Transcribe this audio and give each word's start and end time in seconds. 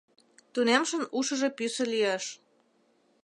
Тунемшын 0.53 1.03
ушыжо 1.17 1.49
пӱсӧ 1.57 1.83
лиеш. 1.91 2.25